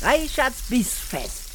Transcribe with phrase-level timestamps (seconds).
[0.00, 1.50] Reichards Bissfest.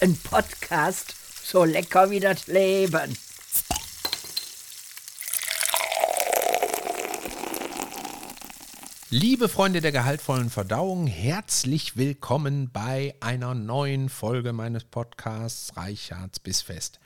[0.00, 3.16] Ein Podcast so lecker wie das Leben.
[9.10, 16.98] Liebe Freunde der gehaltvollen Verdauung, herzlich willkommen bei einer neuen Folge meines Podcasts Reichards Bissfest.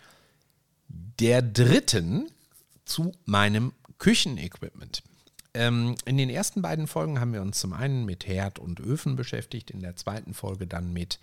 [0.89, 2.30] Der dritten
[2.86, 5.02] zu meinem Küchenequipment.
[5.59, 9.16] Ähm, in den ersten beiden Folgen haben wir uns zum einen mit Herd und Öfen
[9.16, 11.18] beschäftigt, in der zweiten Folge dann mit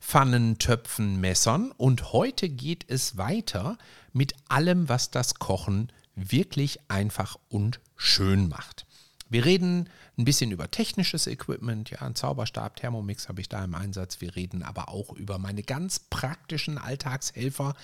[0.00, 3.78] Pfannen, Töpfen, Messern und heute geht es weiter
[4.12, 8.86] mit allem, was das Kochen wirklich einfach und schön macht.
[9.28, 13.74] Wir reden ein bisschen über technisches Equipment, ja, ein Zauberstab, Thermomix habe ich da im
[13.74, 14.20] Einsatz.
[14.20, 17.74] Wir reden aber auch über meine ganz praktischen Alltagshelfer,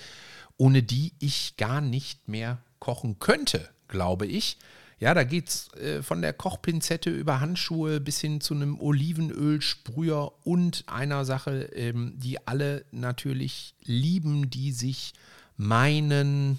[0.57, 4.59] ohne die ich gar nicht mehr kochen könnte, glaube ich.
[4.99, 10.33] Ja, da geht es äh, von der Kochpinzette über Handschuhe bis hin zu einem Olivenölsprüher
[10.45, 15.13] und einer Sache, ähm, die alle natürlich lieben, die sich
[15.59, 16.59] meinen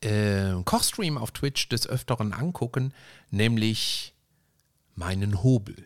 [0.00, 2.94] äh, Kochstream auf Twitch des Öfteren angucken,
[3.30, 4.14] nämlich
[4.94, 5.76] meinen Hobel.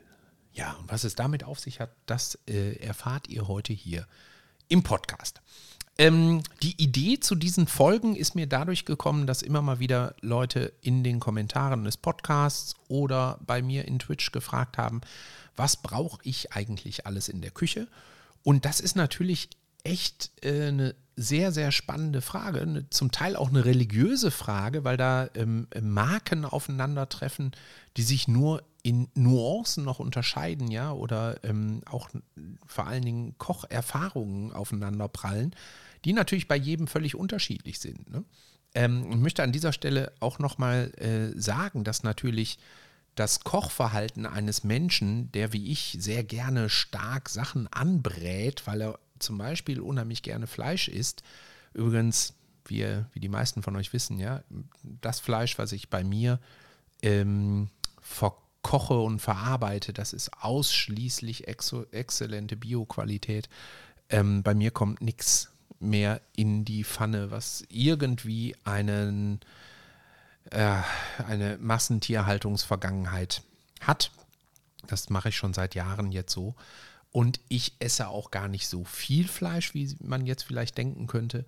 [0.53, 4.07] Ja, und was es damit auf sich hat, das äh, erfahrt ihr heute hier
[4.69, 5.41] im Podcast.
[6.01, 10.73] Ähm, die Idee zu diesen Folgen ist mir dadurch gekommen, dass immer mal wieder Leute
[10.81, 15.03] in den Kommentaren des Podcasts oder bei mir in Twitch gefragt haben,
[15.57, 17.87] was brauche ich eigentlich alles in der Küche?
[18.43, 19.51] Und das ist natürlich
[19.85, 24.97] echt äh, eine sehr, sehr spannende Frage, eine, zum Teil auch eine religiöse Frage, weil
[24.97, 27.53] da ähm, Marken aufeinandertreffen,
[27.99, 32.09] die sich nur in Nuancen noch unterscheiden, ja, oder ähm, auch
[32.65, 35.55] vor allen Dingen Kocherfahrungen aufeinanderprallen
[36.05, 38.11] die natürlich bei jedem völlig unterschiedlich sind.
[38.11, 38.25] Ne?
[38.75, 42.59] Ähm, ich möchte an dieser Stelle auch nochmal äh, sagen, dass natürlich
[43.15, 49.37] das Kochverhalten eines Menschen, der wie ich sehr gerne stark Sachen anbrät, weil er zum
[49.37, 51.23] Beispiel unheimlich gerne Fleisch isst,
[51.75, 54.43] übrigens, wie, wie die meisten von euch wissen, ja,
[54.83, 56.39] das Fleisch, was ich bei mir
[57.03, 57.69] ähm,
[58.01, 63.49] verkoche und verarbeite, das ist ausschließlich exzellente Bioqualität.
[64.09, 69.41] Ähm, bei mir kommt nichts mehr in die Pfanne, was irgendwie einen,
[70.51, 70.77] äh,
[71.27, 73.43] eine Massentierhaltungsvergangenheit
[73.81, 74.11] hat.
[74.87, 76.55] Das mache ich schon seit Jahren jetzt so.
[77.13, 81.45] Und ich esse auch gar nicht so viel Fleisch, wie man jetzt vielleicht denken könnte.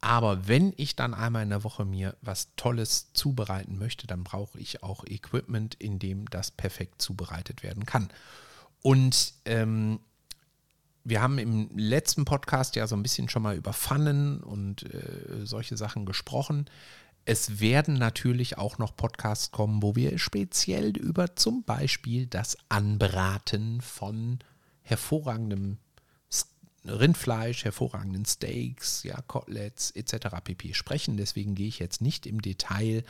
[0.00, 4.58] Aber wenn ich dann einmal in der Woche mir was Tolles zubereiten möchte, dann brauche
[4.58, 8.08] ich auch Equipment, in dem das perfekt zubereitet werden kann.
[8.82, 9.98] Und ähm,
[11.08, 15.44] wir haben im letzten Podcast ja so ein bisschen schon mal über Pfannen und äh,
[15.44, 16.66] solche Sachen gesprochen.
[17.24, 23.80] Es werden natürlich auch noch Podcasts kommen, wo wir speziell über zum Beispiel das Anbraten
[23.80, 24.38] von
[24.82, 25.78] hervorragendem
[26.84, 30.28] Rindfleisch, hervorragenden Steaks, ja, Koteletts etc.
[30.42, 30.74] pp.
[30.74, 31.16] sprechen.
[31.16, 33.04] Deswegen gehe ich jetzt nicht im Detail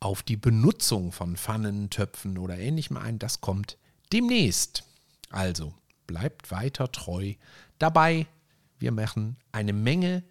[0.00, 3.18] auf die Benutzung von Pfannen, Töpfen oder ähnlichem ein.
[3.18, 3.76] Das kommt
[4.12, 4.84] demnächst.
[5.30, 5.74] Also,
[6.08, 7.34] bleibt weiter treu
[7.78, 8.26] dabei.
[8.80, 10.24] Wir machen eine Menge,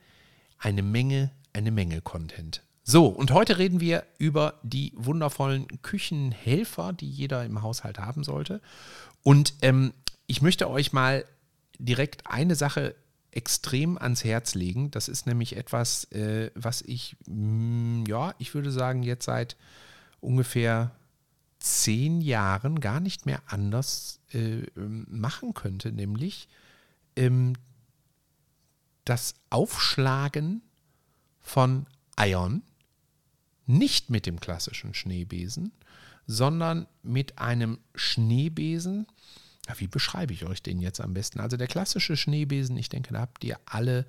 [0.57, 2.63] eine Menge, eine Menge Content.
[2.83, 8.61] So, und heute reden wir über die wundervollen Küchenhelfer, die jeder im Haushalt haben sollte.
[9.23, 9.93] Und ähm,
[10.25, 11.25] ich möchte euch mal
[11.79, 12.95] direkt eine Sache
[13.31, 14.89] extrem ans Herz legen.
[14.91, 19.57] Das ist nämlich etwas, äh, was ich, mh, mm, ja, ich würde sagen, jetzt seit
[20.21, 20.91] ungefähr
[21.67, 26.47] zehn Jahren gar nicht mehr anders äh, ähm, machen könnte, nämlich
[27.15, 27.53] ähm,
[29.05, 30.61] das Aufschlagen
[31.39, 31.85] von
[32.15, 32.63] Eiern
[33.65, 35.71] nicht mit dem klassischen Schneebesen,
[36.25, 39.07] sondern mit einem Schneebesen.
[39.67, 41.39] Ja, wie beschreibe ich euch den jetzt am besten?
[41.39, 44.05] Also der klassische Schneebesen, ich denke, da habt ihr alle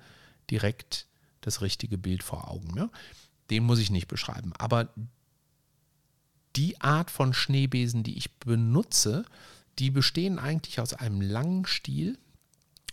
[0.49, 1.07] direkt
[1.41, 2.73] das richtige Bild vor Augen.
[2.73, 2.89] Ne?
[3.49, 4.53] Den muss ich nicht beschreiben.
[4.57, 4.93] Aber
[6.55, 9.25] die Art von Schneebesen, die ich benutze,
[9.77, 12.17] die bestehen eigentlich aus einem langen Stiel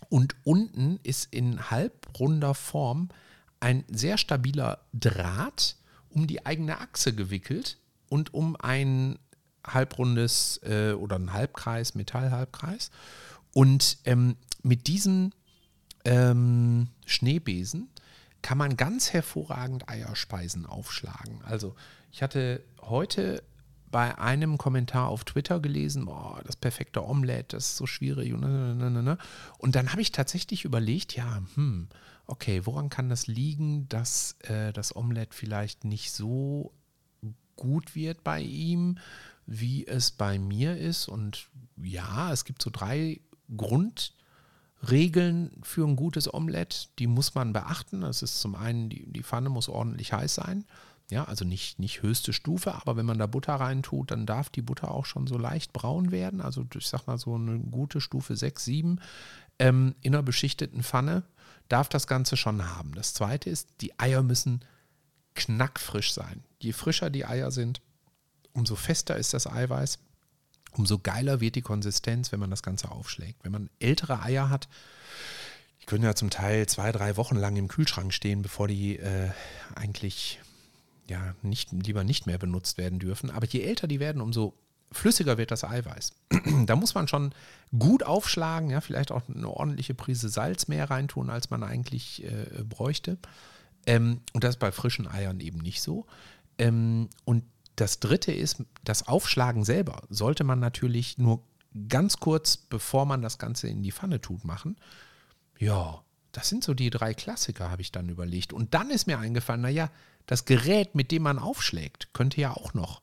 [0.09, 3.09] und unten ist in halbrunder Form
[3.59, 5.75] ein sehr stabiler Draht
[6.09, 7.77] um die eigene Achse gewickelt
[8.09, 9.19] und um ein
[9.65, 12.91] halbrundes äh, oder ein Halbkreis, Metallhalbkreis.
[13.53, 15.31] Und ähm, mit diesem
[16.05, 17.89] ähm, Schneebesen
[18.41, 21.41] kann man ganz hervorragend Eierspeisen aufschlagen.
[21.43, 21.75] Also
[22.17, 23.43] ich hatte heute
[23.91, 28.33] bei einem Kommentar auf Twitter gelesen, boah, das perfekte Omelette, das ist so schwierig.
[28.33, 29.19] Und, ne, ne, ne,
[29.59, 31.89] und dann habe ich tatsächlich überlegt, ja, hm,
[32.25, 36.73] okay, woran kann das liegen, dass äh, das Omelette vielleicht nicht so
[37.55, 38.97] gut wird bei ihm,
[39.45, 41.07] wie es bei mir ist?
[41.07, 41.49] Und
[41.79, 43.21] ja, es gibt so drei
[43.55, 44.15] Grund
[44.89, 48.01] Regeln für ein gutes Omelett, die muss man beachten.
[48.01, 50.65] Das ist zum einen, die, die Pfanne muss ordentlich heiß sein.
[51.09, 54.61] Ja, also nicht, nicht höchste Stufe, aber wenn man da Butter reintut, dann darf die
[54.61, 56.41] Butter auch schon so leicht braun werden.
[56.41, 59.01] Also ich sag mal so eine gute Stufe 6, 7
[59.59, 61.23] ähm, in einer beschichteten Pfanne
[61.69, 62.93] darf das Ganze schon haben.
[62.93, 64.61] Das zweite ist, die Eier müssen
[65.35, 66.43] knackfrisch sein.
[66.59, 67.81] Je frischer die Eier sind,
[68.53, 69.99] umso fester ist das Eiweiß,
[70.71, 73.43] umso geiler wird die Konsistenz, wenn man das Ganze aufschlägt.
[73.43, 74.67] Wenn man ältere Eier hat,
[75.81, 79.29] die können ja zum Teil zwei, drei Wochen lang im Kühlschrank stehen, bevor die äh,
[79.75, 80.39] eigentlich
[81.07, 83.29] ja nicht, lieber nicht mehr benutzt werden dürfen.
[83.31, 84.53] Aber je älter die werden, umso
[84.91, 86.13] flüssiger wird das Eiweiß.
[86.65, 87.33] da muss man schon
[87.77, 92.63] gut aufschlagen, ja, vielleicht auch eine ordentliche Prise Salz mehr reintun, als man eigentlich äh,
[92.63, 93.17] bräuchte.
[93.85, 96.05] Ähm, und das ist bei frischen Eiern eben nicht so.
[96.57, 97.43] Ähm, und
[97.75, 101.43] das dritte ist, das Aufschlagen selber sollte man natürlich nur
[101.89, 104.77] ganz kurz, bevor man das Ganze in die Pfanne tut, machen.
[105.59, 106.01] Ja,
[106.31, 108.53] das sind so die drei Klassiker, habe ich dann überlegt.
[108.53, 109.89] Und dann ist mir eingefallen, naja,
[110.27, 113.01] das Gerät, mit dem man aufschlägt, könnte ja auch noch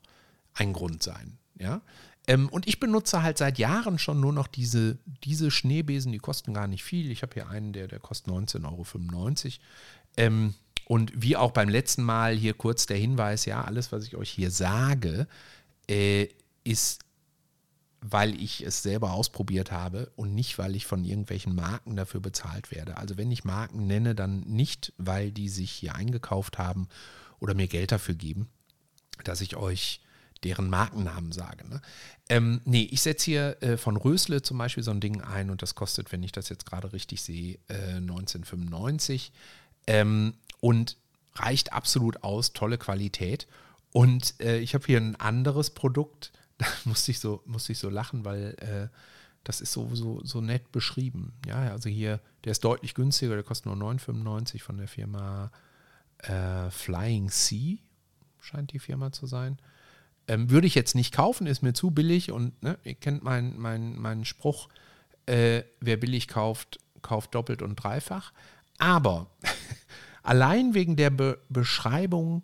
[0.55, 1.38] ein Grund sein.
[1.59, 1.81] Ja?
[2.26, 6.55] Ähm, und ich benutze halt seit Jahren schon nur noch diese, diese Schneebesen, die kosten
[6.55, 7.11] gar nicht viel.
[7.11, 9.53] Ich habe hier einen, der, der kostet 19,95 Euro.
[10.17, 10.55] Ähm,
[10.87, 14.31] und wie auch beim letzten Mal hier kurz der Hinweis, ja, alles, was ich euch
[14.31, 15.27] hier sage,
[15.88, 16.29] äh,
[16.62, 17.04] ist,
[18.06, 22.71] weil ich es selber ausprobiert habe und nicht, weil ich von irgendwelchen Marken dafür bezahlt
[22.71, 22.99] werde.
[22.99, 26.87] Also wenn ich Marken nenne, dann nicht, weil die sich hier eingekauft haben
[27.41, 28.49] oder mir Geld dafür geben,
[29.25, 30.03] dass ich euch
[30.43, 31.67] deren Markennamen sage.
[31.67, 31.81] Ne?
[32.29, 35.62] Ähm, nee, ich setze hier äh, von Rösle zum Beispiel so ein Ding ein und
[35.62, 39.33] das kostet, wenn ich das jetzt gerade richtig sehe, äh, 1995
[39.87, 40.99] ähm, und
[41.37, 43.47] reicht absolut aus, tolle Qualität.
[43.93, 47.89] Und äh, ich habe hier ein anderes Produkt, da musste ich so, musste ich so
[47.89, 48.89] lachen, weil äh,
[49.45, 51.35] das ist so, so, so nett beschrieben.
[51.47, 55.51] Ja, also hier, der ist deutlich günstiger, der kostet nur 9,95 von der Firma
[56.19, 57.77] äh, Flying Sea,
[58.41, 59.59] scheint die Firma zu sein.
[60.27, 63.59] Ähm, würde ich jetzt nicht kaufen, ist mir zu billig und ne, ihr kennt meinen
[63.59, 64.69] mein, mein Spruch,
[65.27, 68.33] äh, wer billig kauft, kauft doppelt und dreifach.
[68.79, 69.31] Aber
[70.23, 72.43] allein wegen der Be Beschreibung,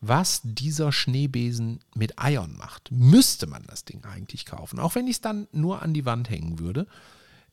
[0.00, 4.78] was dieser Schneebesen mit Eiern macht, müsste man das Ding eigentlich kaufen.
[4.78, 6.86] Auch wenn ich es dann nur an die Wand hängen würde,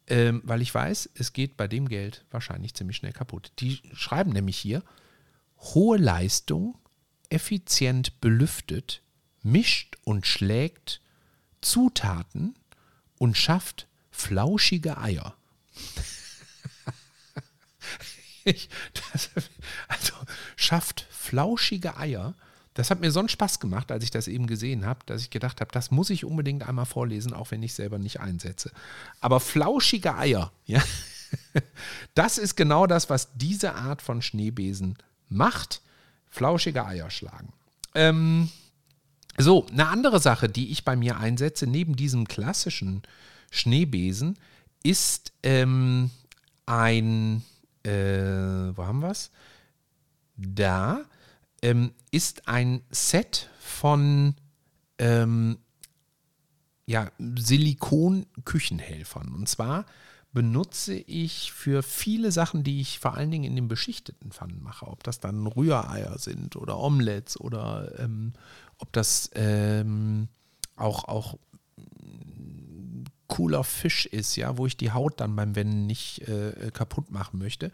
[0.07, 3.51] ähm, weil ich weiß, es geht bei dem Geld wahrscheinlich ziemlich schnell kaputt.
[3.59, 4.83] Die schreiben nämlich hier,
[5.57, 6.77] hohe Leistung,
[7.29, 9.01] effizient belüftet,
[9.41, 11.01] mischt und schlägt
[11.61, 12.55] Zutaten
[13.17, 15.35] und schafft flauschige Eier.
[18.45, 18.69] Ich,
[19.11, 19.29] das,
[19.87, 20.13] also
[20.55, 22.33] schafft flauschige Eier.
[22.75, 25.29] Das hat mir so einen Spaß gemacht, als ich das eben gesehen habe, dass ich
[25.29, 28.71] gedacht habe, das muss ich unbedingt einmal vorlesen, auch wenn ich selber nicht einsetze.
[29.21, 30.83] Aber flauschige Eier, ja,
[32.15, 34.97] das ist genau das, was diese Art von Schneebesen
[35.29, 35.81] macht.
[36.29, 37.53] Flauschige Eier schlagen.
[37.93, 38.49] Ähm,
[39.37, 43.03] so, eine andere Sache, die ich bei mir einsetze, neben diesem klassischen
[43.51, 44.37] Schneebesen,
[44.83, 46.09] ist ähm,
[46.65, 47.43] ein,
[47.85, 49.31] äh, wo haben wir es?
[50.37, 51.03] Da
[51.61, 54.35] ähm, ist ein Set von
[56.85, 59.33] ja, Silikon-Küchenhelfern.
[59.33, 59.85] Und zwar
[60.33, 64.85] benutze ich für viele Sachen, die ich vor allen Dingen in den beschichteten Pfannen mache,
[64.87, 68.33] ob das dann Rühreier sind oder Omelettes oder ähm,
[68.77, 70.27] ob das ähm,
[70.75, 71.39] auch, auch
[73.27, 77.37] cooler Fisch ist, ja, wo ich die Haut dann beim Wenden nicht äh, kaputt machen
[77.39, 77.71] möchte,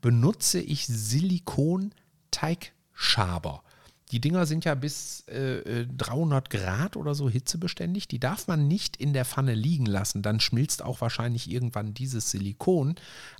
[0.00, 3.62] benutze ich Silikon-Teigschaber.
[4.10, 8.08] Die Dinger sind ja bis äh, 300 Grad oder so hitzebeständig.
[8.08, 10.20] Die darf man nicht in der Pfanne liegen lassen.
[10.20, 12.96] Dann schmilzt auch wahrscheinlich irgendwann dieses Silikon.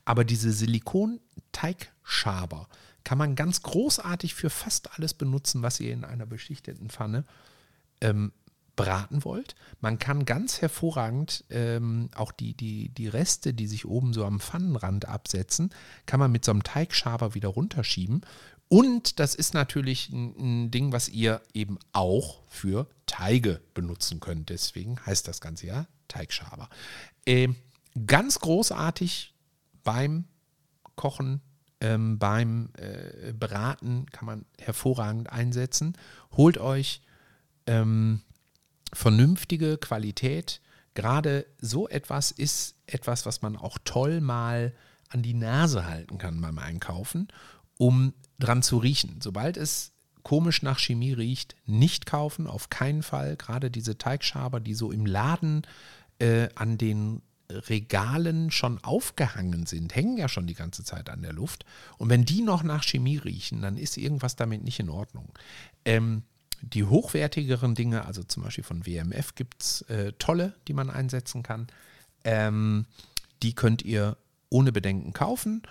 [0.06, 2.68] Aber diese Silikon-Teigschaber,
[3.04, 7.24] kann man ganz großartig für fast alles benutzen, was ihr in einer beschichteten Pfanne
[8.00, 8.32] ähm,
[8.76, 9.54] braten wollt.
[9.80, 14.40] Man kann ganz hervorragend ähm, auch die, die, die Reste, die sich oben so am
[14.40, 15.70] Pfannenrand absetzen,
[16.06, 18.22] kann man mit so einem Teigschaber wieder runterschieben.
[18.68, 24.48] Und das ist natürlich ein, ein Ding, was ihr eben auch für Teige benutzen könnt.
[24.48, 26.70] Deswegen heißt das Ganze ja Teigschaber.
[27.26, 27.56] Ähm,
[28.06, 29.34] ganz großartig
[29.84, 30.24] beim
[30.96, 31.42] Kochen
[31.82, 35.98] ähm, beim äh, Braten kann man hervorragend einsetzen.
[36.30, 37.02] Holt euch
[37.66, 38.22] ähm,
[38.92, 40.60] vernünftige Qualität.
[40.94, 44.72] Gerade so etwas ist etwas, was man auch toll mal
[45.08, 47.28] an die Nase halten kann beim Einkaufen,
[47.78, 49.20] um dran zu riechen.
[49.22, 53.36] Sobald es komisch nach Chemie riecht, nicht kaufen, auf keinen Fall.
[53.36, 55.62] Gerade diese Teigschaber, die so im Laden
[56.18, 61.32] äh, an den Regalen schon aufgehangen sind, hängen ja schon die ganze Zeit an der
[61.32, 61.64] Luft.
[61.98, 65.32] Und wenn die noch nach Chemie riechen, dann ist irgendwas damit nicht in Ordnung.
[65.84, 66.22] Ähm,
[66.62, 71.42] die hochwertigeren Dinge, also zum Beispiel von WMF, gibt es äh, tolle, die man einsetzen
[71.42, 71.66] kann.
[72.24, 72.86] Ähm,
[73.42, 74.16] die könnt ihr
[74.48, 75.62] ohne Bedenken kaufen.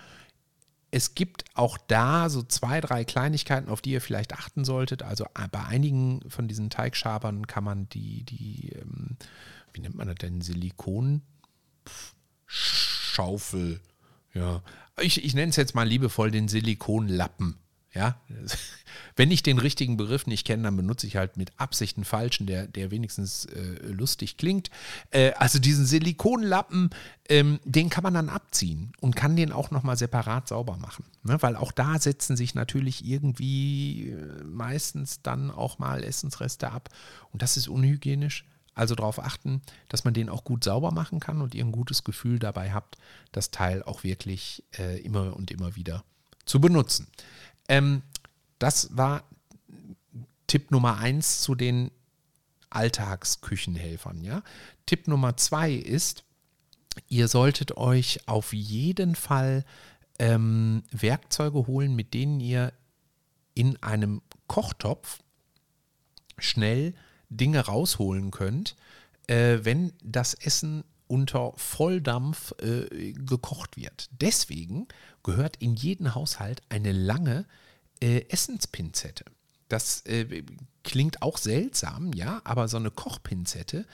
[0.90, 5.02] Es gibt auch da so zwei, drei Kleinigkeiten, auf die ihr vielleicht achten solltet.
[5.02, 9.16] Also äh, bei einigen von diesen Teigschabern kann man die, die ähm,
[9.72, 11.22] wie nennt man das denn, Silikon?
[12.46, 13.80] Schaufel.
[14.34, 14.62] Ja,
[15.00, 17.56] ich, ich nenne es jetzt mal liebevoll den Silikonlappen.
[17.94, 18.16] Ja,
[19.16, 22.46] wenn ich den richtigen Begriff nicht kenne, dann benutze ich halt mit Absicht einen falschen,
[22.46, 24.70] der, der wenigstens äh, lustig klingt.
[25.10, 26.90] Äh, also diesen Silikonlappen,
[27.28, 31.04] ähm, den kann man dann abziehen und kann den auch nochmal separat sauber machen.
[31.22, 31.36] Ne?
[31.42, 36.88] Weil auch da setzen sich natürlich irgendwie äh, meistens dann auch mal Essensreste ab.
[37.30, 38.46] Und das ist unhygienisch.
[38.74, 42.04] Also darauf achten, dass man den auch gut sauber machen kann und ihr ein gutes
[42.04, 42.96] Gefühl dabei habt,
[43.30, 46.04] das Teil auch wirklich äh, immer und immer wieder
[46.46, 47.06] zu benutzen.
[47.72, 48.02] Ähm,
[48.58, 49.24] das war
[50.46, 51.90] Tipp Nummer eins zu den
[52.68, 54.22] Alltagsküchenhelfern.
[54.22, 54.42] Ja?
[54.84, 56.22] Tipp Nummer zwei ist,
[57.08, 59.64] ihr solltet euch auf jeden Fall
[60.18, 62.74] ähm, Werkzeuge holen, mit denen ihr
[63.54, 65.20] in einem Kochtopf
[66.36, 66.92] schnell
[67.30, 68.76] Dinge rausholen könnt,
[69.28, 74.10] äh, wenn das Essen unter Volldampf äh, gekocht wird.
[74.20, 74.88] Deswegen
[75.22, 77.46] gehört in jeden Haushalt eine lange
[78.02, 79.24] äh, Essenspinzette.
[79.68, 80.42] Das äh,
[80.82, 83.86] klingt auch seltsam, ja, aber so eine Kochpinzette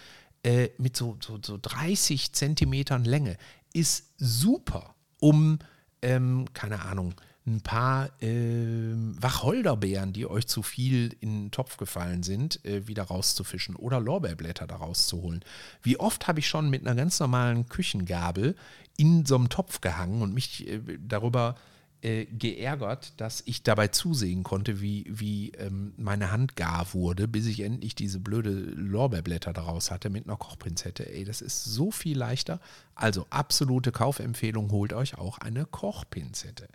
[0.43, 3.37] äh, mit so, so, so 30 Zentimetern Länge
[3.73, 5.59] ist super, um,
[6.03, 7.15] ähm, keine Ahnung,
[7.47, 13.05] ein paar äh, Wacholderbeeren, die euch zu viel in den Topf gefallen sind, äh, wieder
[13.05, 15.45] rauszufischen oder Lorbeerblätter daraus zu holen.
[15.83, 18.55] Wie oft habe ich schon mit einer ganz normalen Küchengabel
[18.97, 24.45] in so einem Topf gehangen und mich äh, darüber äh, geärgert, dass ich dabei zusehen
[24.45, 29.91] konnte, wie, wie ähm, meine Hand gar wurde, bis ich endlich diese blöde Lorbeerblätter daraus
[29.91, 31.13] hatte mit einer Kochpinzette.
[31.13, 32.61] Ey, das ist so viel leichter.
[32.95, 36.69] Also absolute Kaufempfehlung, holt euch auch eine Kochpinzette.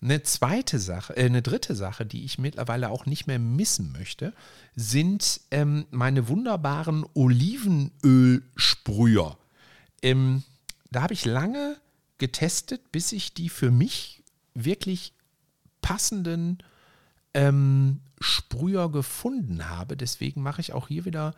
[0.00, 4.34] Eine zweite Sache, äh, eine dritte Sache, die ich mittlerweile auch nicht mehr missen möchte,
[4.76, 9.38] sind ähm, meine wunderbaren Olivenölsprüher.
[10.02, 10.42] Ähm,
[10.90, 11.78] da habe ich lange
[12.18, 14.17] getestet, bis ich die für mich
[14.54, 15.12] wirklich
[15.80, 16.58] passenden
[17.34, 19.96] ähm, Sprüher gefunden habe.
[19.96, 21.34] Deswegen mache ich auch hier wieder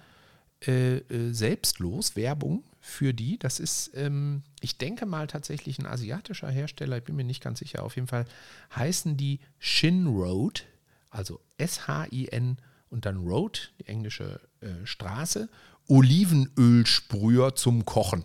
[0.66, 3.38] äh, äh, selbstlos Werbung für die.
[3.38, 6.98] Das ist, ähm, ich denke mal, tatsächlich ein asiatischer Hersteller.
[6.98, 7.82] Ich bin mir nicht ganz sicher.
[7.82, 8.26] Auf jeden Fall
[8.74, 10.66] heißen die Shin Road,
[11.10, 12.58] also S-H-I-N
[12.90, 15.48] und dann Road, die englische äh, Straße.
[15.88, 18.24] Olivenölsprüher zum Kochen.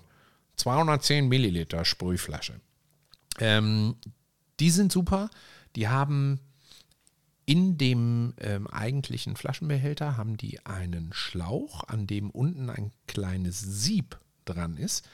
[0.58, 2.60] 210 Milliliter Sprühflasche.
[3.40, 3.96] Ähm,
[4.60, 5.30] die sind super.
[5.76, 6.40] Die haben
[7.46, 14.20] in dem ähm, eigentlichen Flaschenbehälter haben die einen Schlauch, an dem unten ein kleines Sieb
[14.46, 15.08] dran ist.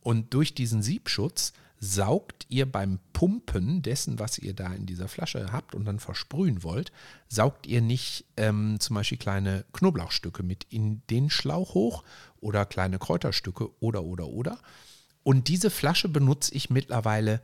[0.00, 5.52] Und durch diesen Siebschutz saugt ihr beim Pumpen dessen, was ihr da in dieser Flasche
[5.52, 6.92] habt und dann versprühen wollt,
[7.28, 12.04] saugt ihr nicht ähm, zum Beispiel kleine Knoblauchstücke mit in den Schlauch hoch
[12.40, 14.58] oder kleine Kräuterstücke oder oder oder.
[15.22, 17.42] Und diese Flasche benutze ich mittlerweile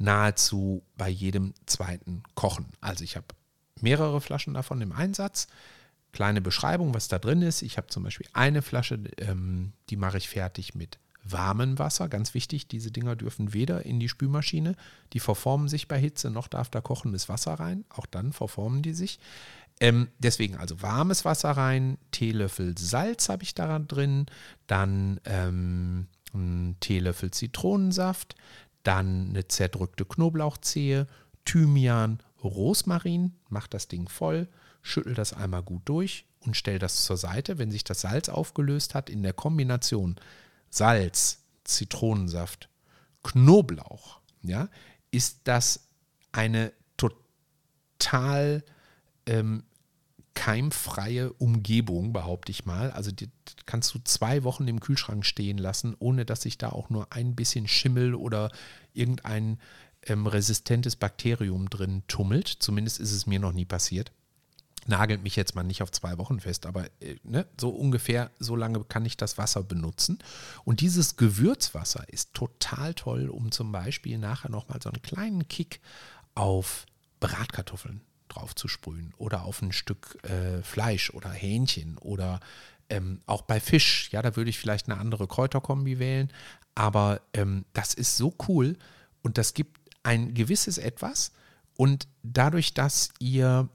[0.00, 2.66] nahezu bei jedem zweiten Kochen.
[2.80, 3.26] Also ich habe
[3.80, 5.46] mehrere Flaschen davon im Einsatz.
[6.12, 7.62] Kleine Beschreibung, was da drin ist.
[7.62, 12.08] Ich habe zum Beispiel eine Flasche, ähm, die mache ich fertig mit warmem Wasser.
[12.08, 14.74] Ganz wichtig, diese Dinger dürfen weder in die Spülmaschine,
[15.12, 17.84] die verformen sich bei Hitze, noch darf da kochendes Wasser rein.
[17.90, 19.20] Auch dann verformen die sich.
[19.80, 24.26] Ähm, deswegen also warmes Wasser rein, Teelöffel Salz habe ich da drin,
[24.66, 28.34] dann ähm, ein Teelöffel Zitronensaft,
[28.82, 31.06] dann eine zerdrückte Knoblauchzehe,
[31.44, 34.48] Thymian, Rosmarin, macht das Ding voll,
[34.82, 37.58] schüttelt das einmal gut durch und stellt das zur Seite.
[37.58, 40.16] Wenn sich das Salz aufgelöst hat, in der Kombination
[40.70, 42.68] Salz, Zitronensaft,
[43.22, 44.68] Knoblauch, ja,
[45.10, 45.88] ist das
[46.32, 48.64] eine total
[49.26, 49.64] ähm,
[50.34, 52.90] keimfreie Umgebung, behaupte ich mal.
[52.92, 53.30] Also die
[53.66, 57.34] kannst du zwei Wochen im Kühlschrank stehen lassen, ohne dass sich da auch nur ein
[57.34, 58.50] bisschen Schimmel oder
[58.92, 59.58] irgendein
[60.06, 62.48] ähm, resistentes Bakterium drin tummelt.
[62.48, 64.12] Zumindest ist es mir noch nie passiert.
[64.86, 68.56] Nagelt mich jetzt mal nicht auf zwei Wochen fest, aber äh, ne, so ungefähr so
[68.56, 70.18] lange kann ich das Wasser benutzen.
[70.64, 75.80] Und dieses Gewürzwasser ist total toll, um zum Beispiel nachher nochmal so einen kleinen Kick
[76.34, 76.86] auf
[77.20, 82.40] Bratkartoffeln drauf zu sprühen oder auf ein Stück äh, Fleisch oder Hähnchen oder
[82.88, 84.10] ähm, auch bei Fisch.
[84.12, 86.32] Ja, da würde ich vielleicht eine andere Kräuterkombi wählen,
[86.74, 88.76] Aber ähm, das ist so cool
[89.22, 91.32] und das gibt ein gewisses Etwas.
[91.76, 93.68] Und dadurch, dass ihr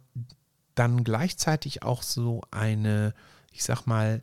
[0.75, 3.13] dann gleichzeitig auch so eine,
[3.51, 4.21] ich sag mal,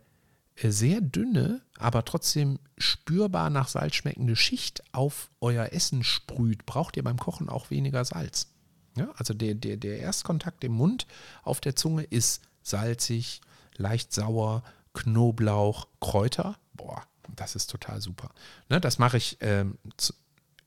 [0.56, 6.96] äh, sehr dünne, aber trotzdem spürbar nach Salz schmeckende Schicht auf euer Essen sprüht, braucht
[6.96, 8.51] ihr beim Kochen auch weniger Salz.
[8.96, 11.06] Ja, also der, der, der Erstkontakt im Mund
[11.42, 13.40] auf der Zunge ist salzig,
[13.76, 14.62] leicht sauer,
[14.94, 16.56] Knoblauch, Kräuter.
[16.74, 17.02] Boah,
[17.34, 18.30] das ist total super.
[18.68, 19.78] Ne, das mache ich ähm,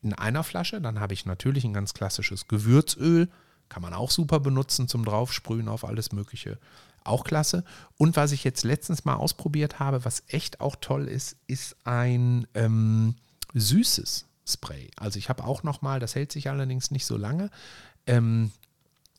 [0.02, 0.82] in einer Flasche.
[0.82, 3.30] Dann habe ich natürlich ein ganz klassisches Gewürzöl.
[3.70, 6.58] Kann man auch super benutzen zum Draufsprühen auf alles Mögliche.
[7.04, 7.64] Auch klasse.
[7.98, 12.48] Und was ich jetzt letztens mal ausprobiert habe, was echt auch toll ist, ist ein
[12.56, 13.16] ähm,
[13.54, 14.90] süßes Spray.
[14.98, 17.50] Also ich habe auch noch mal, das hält sich allerdings nicht so lange,
[18.08, 18.52] ähm,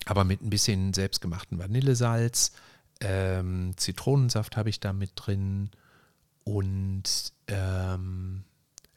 [0.05, 2.53] aber mit ein bisschen selbstgemachten Vanillesalz,
[3.01, 5.69] ähm, Zitronensaft habe ich da mit drin
[6.43, 8.43] und ähm,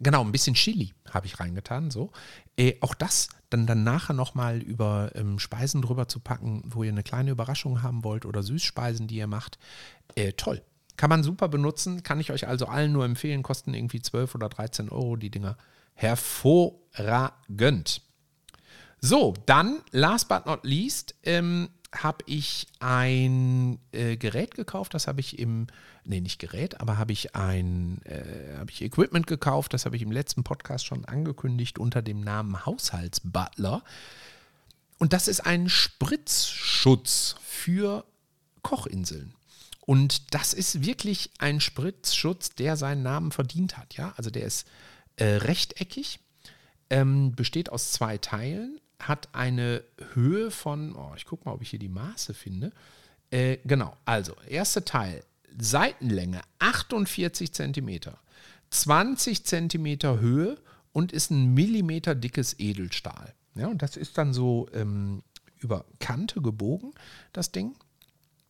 [0.03, 1.91] Genau, ein bisschen Chili habe ich reingetan.
[1.91, 2.11] So.
[2.57, 6.91] Äh, auch das dann, dann nachher nochmal über ähm, Speisen drüber zu packen, wo ihr
[6.91, 9.59] eine kleine Überraschung haben wollt oder Süßspeisen, die ihr macht.
[10.15, 10.63] Äh, toll.
[10.97, 12.03] Kann man super benutzen.
[12.03, 13.43] Kann ich euch also allen nur empfehlen.
[13.43, 15.59] Kosten irgendwie 12 oder 13 Euro die Dinger.
[15.95, 18.01] Hervorragend.
[19.01, 25.21] So, dann, last but not least, ähm, habe ich ein äh, Gerät gekauft, das habe
[25.21, 25.67] ich im,
[26.05, 30.03] nee, nicht Gerät, aber habe ich ein, äh, habe ich Equipment gekauft, das habe ich
[30.03, 33.83] im letzten Podcast schon angekündigt unter dem Namen Haushaltsbutler.
[34.99, 38.05] Und das ist ein Spritzschutz für
[38.63, 39.35] Kochinseln.
[39.81, 43.95] Und das ist wirklich ein Spritzschutz, der seinen Namen verdient hat.
[43.97, 44.69] Ja, also der ist
[45.17, 46.21] äh, rechteckig,
[46.91, 49.83] ähm, besteht aus zwei Teilen hat eine
[50.15, 52.73] Höhe von, oh, ich gucke mal, ob ich hier die Maße finde.
[53.31, 55.25] Äh, genau, also, erster Teil,
[55.59, 58.01] Seitenlänge 48 cm,
[58.71, 60.59] 20 cm Höhe
[60.93, 63.35] und ist ein Millimeter dickes Edelstahl.
[63.55, 65.23] Ja, und das ist dann so ähm,
[65.59, 66.93] über Kante gebogen,
[67.33, 67.77] das Ding.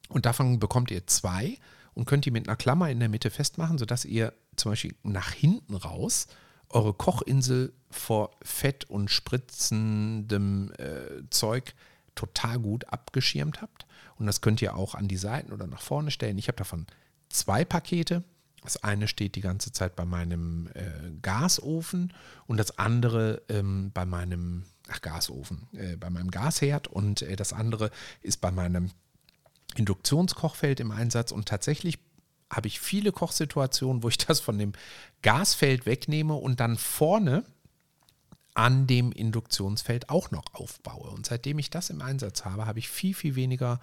[0.08, 1.58] Und davon bekommt ihr zwei
[1.94, 5.32] und könnt die mit einer Klammer in der Mitte festmachen, sodass ihr zum Beispiel nach
[5.32, 6.26] hinten raus
[6.70, 11.74] eure Kochinsel vor Fett und spritzendem äh, Zeug
[12.14, 13.86] total gut abgeschirmt habt.
[14.18, 16.38] Und das könnt ihr auch an die Seiten oder nach vorne stellen.
[16.38, 16.86] Ich habe davon
[17.28, 18.22] zwei Pakete.
[18.62, 22.12] Das eine steht die ganze Zeit bei meinem äh, Gasofen
[22.46, 27.54] und das andere ähm, bei meinem ach, Gasofen, äh, bei meinem Gasherd und äh, das
[27.54, 28.90] andere ist bei meinem
[29.76, 31.32] Induktionskochfeld im Einsatz.
[31.32, 31.98] Und tatsächlich
[32.50, 34.72] habe ich viele Kochsituationen, wo ich das von dem
[35.22, 37.44] Gasfeld wegnehme und dann vorne
[38.54, 41.10] an dem Induktionsfeld auch noch aufbaue.
[41.10, 43.78] Und seitdem ich das im Einsatz habe, habe ich viel, viel weniger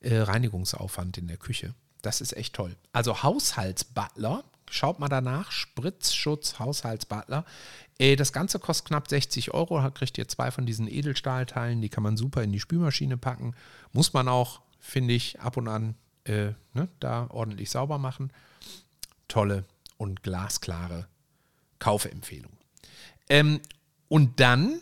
[0.00, 1.74] äh, Reinigungsaufwand in der Küche.
[2.02, 2.76] Das ist echt toll.
[2.92, 7.44] Also Haushaltsbutler, schaut mal danach, Spritzschutz Haushaltsbutler.
[7.98, 12.02] Äh, das Ganze kostet knapp 60 Euro, kriegt ihr zwei von diesen Edelstahlteilen, die kann
[12.02, 13.54] man super in die Spülmaschine packen.
[13.92, 18.32] Muss man auch, finde ich, ab und an äh, ne, da ordentlich sauber machen.
[19.28, 19.64] Tolle
[19.96, 21.06] und glasklare
[21.78, 22.52] Kaufempfehlung.
[23.28, 23.60] Ähm,
[24.08, 24.80] und dann,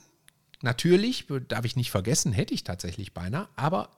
[0.62, 3.90] natürlich, darf ich nicht vergessen, hätte ich tatsächlich beinahe, aber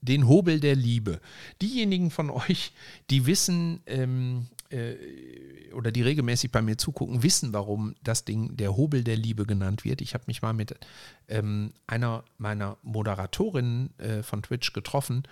[0.00, 1.20] den Hobel der Liebe.
[1.60, 2.72] Diejenigen von euch,
[3.10, 4.94] die wissen ähm, äh,
[5.72, 9.84] oder die regelmäßig bei mir zugucken, wissen, warum das Ding der Hobel der Liebe genannt
[9.84, 10.00] wird.
[10.00, 10.74] Ich habe mich mal mit
[11.28, 15.22] ähm, einer meiner Moderatorinnen äh, von Twitch getroffen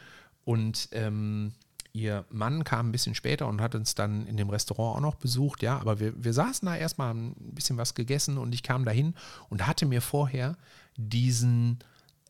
[0.45, 1.53] und ähm,
[1.93, 5.15] ihr Mann kam ein bisschen später und hat uns dann in dem Restaurant auch noch
[5.17, 8.85] besucht, ja, aber wir, wir saßen da erstmal ein bisschen was gegessen und ich kam
[8.85, 9.15] dahin
[9.49, 10.57] und hatte mir vorher
[10.97, 11.79] diesen,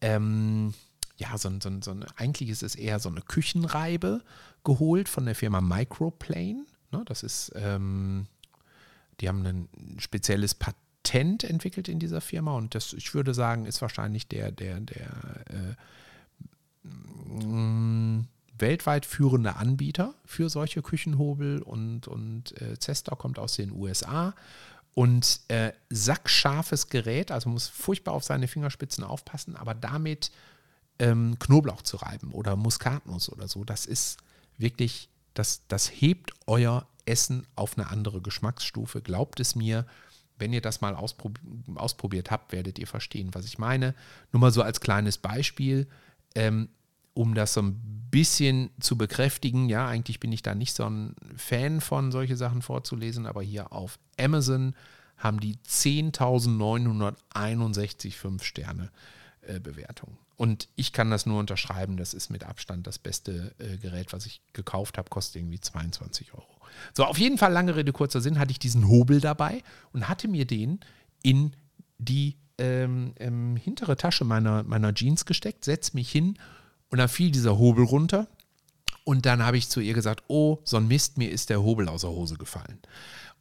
[0.00, 0.74] ähm,
[1.16, 4.22] ja, so, so, so eigentlich ist es eher so eine Küchenreibe
[4.64, 6.64] geholt von der Firma Microplane.
[6.92, 8.26] Ne, das ist, ähm,
[9.20, 9.68] die haben ein
[9.98, 14.80] spezielles Patent entwickelt in dieser Firma und das, ich würde sagen, ist wahrscheinlich der, der,
[14.80, 15.10] der
[15.50, 15.74] äh,
[18.58, 24.34] weltweit führende Anbieter für solche Küchenhobel und, und äh, Zesta kommt aus den USA.
[24.92, 30.32] Und äh, sackscharfes Gerät, also muss furchtbar auf seine Fingerspitzen aufpassen, aber damit
[30.98, 34.18] ähm, Knoblauch zu reiben oder Muskatnuss oder so, das ist
[34.58, 39.00] wirklich, das, das hebt euer Essen auf eine andere Geschmacksstufe.
[39.00, 39.86] Glaubt es mir,
[40.38, 41.38] wenn ihr das mal ausprob
[41.76, 43.94] ausprobiert habt, werdet ihr verstehen, was ich meine.
[44.32, 45.86] Nur mal so als kleines Beispiel.
[46.34, 46.68] Ähm,
[47.14, 51.14] um das so ein bisschen zu bekräftigen, ja, eigentlich bin ich da nicht so ein
[51.36, 54.74] Fan von, solche Sachen vorzulesen, aber hier auf Amazon
[55.16, 58.90] haben die 10.961 5 Sterne.
[59.42, 60.18] äh, Bewertungen.
[60.36, 64.26] Und ich kann das nur unterschreiben, das ist mit Abstand das beste äh, Gerät, was
[64.26, 66.46] ich gekauft habe, kostet irgendwie 22 Euro.
[66.94, 69.62] So, auf jeden Fall, lange Rede, kurzer Sinn, hatte ich diesen Hobel dabei
[69.92, 70.80] und hatte mir den
[71.22, 71.52] in
[71.98, 76.38] die ähm, ähm, hintere Tasche meiner, meiner Jeans gesteckt, setze mich hin
[76.90, 78.26] und dann fiel dieser Hobel runter.
[79.04, 81.88] Und dann habe ich zu ihr gesagt, oh, so ein Mist, mir ist der Hobel
[81.88, 82.78] aus der Hose gefallen.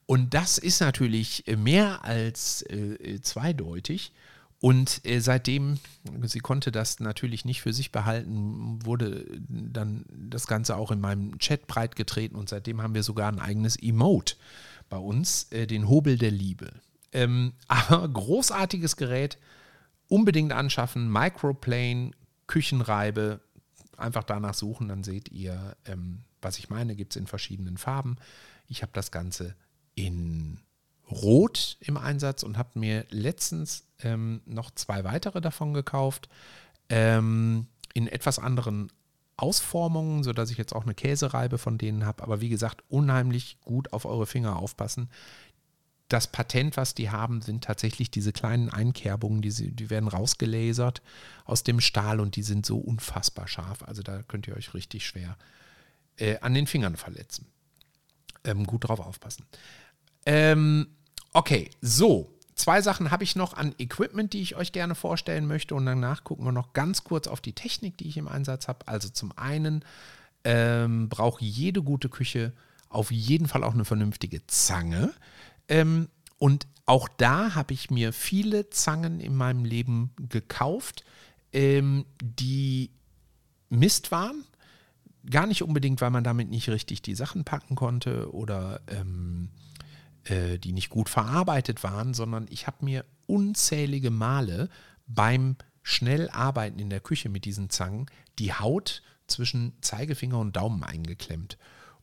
[0.05, 4.11] Und das ist natürlich mehr als äh, zweideutig.
[4.61, 5.79] Und äh, seitdem,
[6.23, 11.37] sie konnte das natürlich nicht für sich behalten, wurde dann das Ganze auch in meinem
[11.39, 14.35] Chat breitgetreten und seitdem haben wir sogar ein eigenes Emote
[14.89, 16.71] bei uns, äh, den Hobel der Liebe.
[17.11, 19.37] Ähm, aber großartiges Gerät,
[20.07, 22.11] unbedingt anschaffen, Microplane,
[22.47, 23.41] Küchenreibe,
[23.97, 28.17] einfach danach suchen, dann seht ihr, ähm, was ich meine, gibt es in verschiedenen Farben.
[28.67, 29.55] Ich habe das Ganze
[29.95, 30.59] in
[31.11, 36.29] Rot im Einsatz und habe mir letztens ähm, noch zwei weitere davon gekauft.
[36.89, 38.91] Ähm, in etwas anderen
[39.37, 42.23] Ausformungen, sodass ich jetzt auch eine Käsereibe von denen habe.
[42.23, 45.09] Aber wie gesagt, unheimlich gut auf eure Finger aufpassen.
[46.09, 51.01] Das Patent, was die haben, sind tatsächlich diese kleinen Einkerbungen, die, sie, die werden rausgelasert
[51.45, 53.83] aus dem Stahl und die sind so unfassbar scharf.
[53.83, 55.37] Also da könnt ihr euch richtig schwer
[56.17, 57.45] äh, an den Fingern verletzen.
[58.43, 59.45] Ähm, gut drauf aufpassen.
[60.25, 60.87] Ähm,
[61.33, 62.33] okay, so.
[62.55, 65.75] Zwei Sachen habe ich noch an Equipment, die ich euch gerne vorstellen möchte.
[65.75, 68.85] Und danach gucken wir noch ganz kurz auf die Technik, die ich im Einsatz habe.
[68.87, 69.85] Also zum einen
[70.43, 72.51] ähm, braucht jede gute Küche
[72.89, 75.13] auf jeden Fall auch eine vernünftige Zange.
[75.69, 81.03] Ähm, und auch da habe ich mir viele Zangen in meinem Leben gekauft,
[81.53, 82.91] ähm, die
[83.69, 84.43] Mist waren.
[85.29, 89.49] Gar nicht unbedingt, weil man damit nicht richtig die Sachen packen konnte oder ähm,
[90.23, 94.69] äh, die nicht gut verarbeitet waren, sondern ich habe mir unzählige Male
[95.05, 98.07] beim schnell arbeiten in der Küche mit diesen Zangen
[98.39, 101.57] die Haut zwischen Zeigefinger und Daumen eingeklemmt.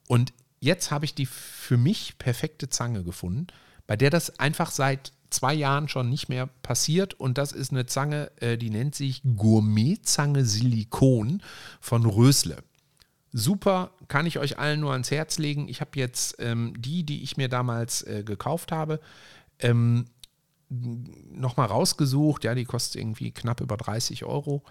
[0.06, 3.46] Und jetzt habe ich die für mich perfekte Zange gefunden,
[3.86, 7.14] bei der das einfach seit zwei Jahren schon nicht mehr passiert.
[7.14, 11.42] Und das ist eine Zange, äh, die nennt sich Gourmet-Zange Silikon
[11.80, 12.58] von Rösle.
[13.32, 15.68] Super, kann ich euch allen nur ans Herz legen.
[15.68, 19.00] Ich habe jetzt ähm, die, die ich mir damals äh, gekauft habe,
[19.58, 20.06] ähm,
[20.68, 22.44] nochmal rausgesucht.
[22.44, 24.62] Ja, die kostet irgendwie knapp über 30 Euro.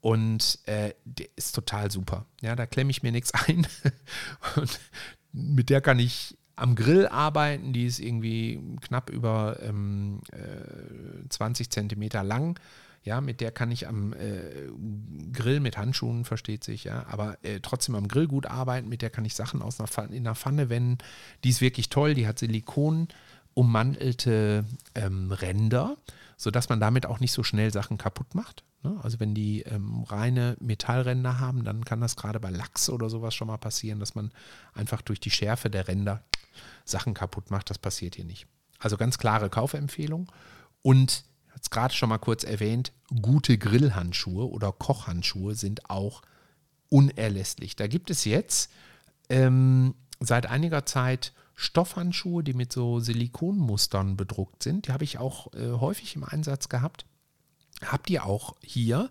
[0.00, 2.26] Und äh, der ist total super.
[2.40, 3.66] Ja, da klemme ich mir nichts ein.
[4.56, 4.80] Und
[5.32, 7.72] mit der kann ich am Grill arbeiten.
[7.72, 12.58] Die ist irgendwie knapp über ähm, äh, 20 Zentimeter lang.
[13.04, 14.68] Ja, mit der kann ich am äh,
[15.32, 18.88] Grill mit Handschuhen, versteht sich, ja, aber äh, trotzdem am Grill gut arbeiten.
[18.88, 20.98] Mit der kann ich Sachen aus einer Pfanne, in der Pfanne wenden.
[21.44, 22.14] Die ist wirklich toll.
[22.14, 23.08] Die hat Silikon
[23.54, 24.64] ummantelte
[24.94, 25.96] ähm, Ränder,
[26.38, 28.64] sodass man damit auch nicht so schnell Sachen kaputt macht.
[28.84, 28.98] Ne?
[29.02, 33.34] Also wenn die ähm, reine Metallränder haben, dann kann das gerade bei Lachs oder sowas
[33.34, 34.30] schon mal passieren, dass man
[34.72, 36.22] einfach durch die Schärfe der Ränder
[36.84, 37.70] Sachen kaputt macht.
[37.70, 38.46] Das passiert hier nicht.
[38.78, 40.30] Also ganz klare Kaufempfehlung.
[40.80, 46.22] Und hat es gerade schon mal kurz erwähnt, gute Grillhandschuhe oder Kochhandschuhe sind auch
[46.88, 47.74] unerlässlich.
[47.74, 48.70] Da gibt es jetzt
[49.28, 54.86] ähm, seit einiger Zeit Stoffhandschuhe, die mit so Silikonmustern bedruckt sind.
[54.86, 57.04] Die habe ich auch äh, häufig im Einsatz gehabt.
[57.84, 59.10] Habt ihr auch hier.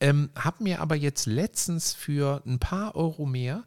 [0.00, 3.62] Ähm, hab mir aber jetzt letztens für ein paar Euro mehr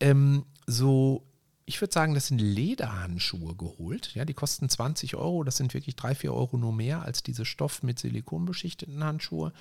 [0.00, 1.22] ähm, so
[1.68, 4.14] ich würde sagen, das sind Lederhandschuhe geholt.
[4.14, 5.42] Ja, die kosten 20 Euro.
[5.42, 9.52] Das sind wirklich 3, 4 Euro nur mehr als diese Stoff mit Silikon beschichteten Handschuhe.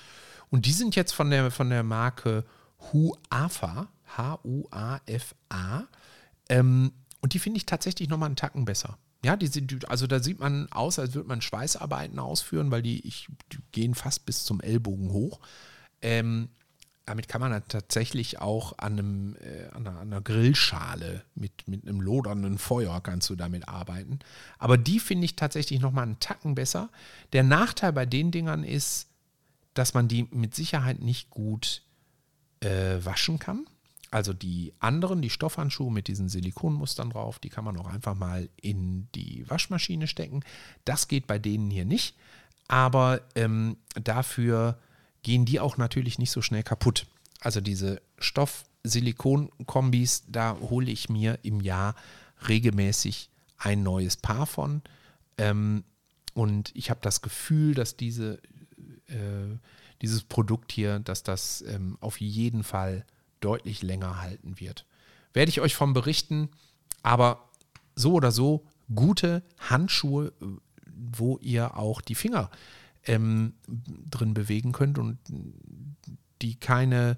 [0.51, 2.45] Und die sind jetzt von der, von der Marke
[2.93, 5.86] Huafa, H-U-A-F-A.
[6.47, 6.91] Ähm,
[7.25, 8.99] und die finde ich tatsächlich nochmal einen Tacken besser.
[9.23, 9.49] Ja, die,
[9.88, 13.95] also da sieht man aus, als würde man Schweißarbeiten ausführen, weil die, ich, die gehen
[13.95, 15.39] fast bis zum Ellbogen hoch.
[16.03, 16.49] Ähm,
[17.03, 21.67] damit kann man dann tatsächlich auch an, einem, äh, an, einer, an, einer, Grillschale mit,
[21.67, 24.19] mit einem lodernden Feuer kannst du damit arbeiten.
[24.59, 26.91] Aber die finde ich tatsächlich nochmal einen Tacken besser.
[27.33, 29.07] Der Nachteil bei den Dingern ist,
[29.73, 31.81] dass man die mit Sicherheit nicht gut
[32.59, 33.65] äh, waschen kann.
[34.11, 38.49] Also die anderen, die Stoffhandschuhe mit diesen Silikonmustern drauf, die kann man auch einfach mal
[38.61, 40.43] in die Waschmaschine stecken.
[40.85, 42.15] Das geht bei denen hier nicht.
[42.67, 44.79] Aber ähm, dafür
[45.23, 47.07] gehen die auch natürlich nicht so schnell kaputt.
[47.41, 51.95] Also diese Stoff-Silikon-Kombis, da hole ich mir im Jahr
[52.47, 54.81] regelmäßig ein neues Paar von.
[55.37, 55.83] Ähm,
[56.33, 58.41] und ich habe das Gefühl, dass diese,
[59.07, 59.57] äh,
[60.01, 63.05] dieses Produkt hier, dass das ähm, auf jeden Fall
[63.45, 64.86] deutlich länger halten wird.
[65.34, 66.49] Werde ich euch von berichten,
[67.03, 67.49] aber
[67.95, 70.34] so oder so gute Handschuhe,
[70.88, 72.49] wo ihr auch die Finger
[73.05, 75.19] ähm, drin bewegen könnt und
[76.41, 77.17] die keine